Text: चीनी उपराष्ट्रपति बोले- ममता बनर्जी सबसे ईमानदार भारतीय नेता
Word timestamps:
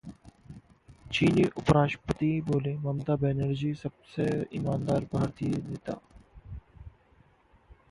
चीनी 1.11 1.43
उपराष्ट्रपति 1.57 2.29
बोले- 2.47 2.75
ममता 2.85 3.15
बनर्जी 3.25 3.73
सबसे 3.83 4.25
ईमानदार 4.53 5.05
भारतीय 5.13 5.55
नेता 5.59 5.99